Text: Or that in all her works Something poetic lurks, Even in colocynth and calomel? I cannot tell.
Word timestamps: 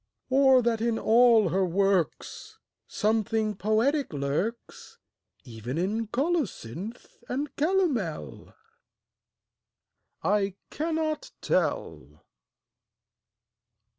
Or 0.31 0.63
that 0.63 0.81
in 0.81 0.97
all 0.97 1.49
her 1.49 1.63
works 1.63 2.57
Something 2.87 3.55
poetic 3.55 4.11
lurks, 4.11 4.97
Even 5.43 5.77
in 5.77 6.07
colocynth 6.07 7.23
and 7.29 7.55
calomel? 7.55 8.51
I 10.23 10.55
cannot 10.71 11.29
tell. 11.39 12.23